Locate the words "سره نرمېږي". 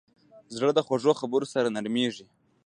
1.53-2.25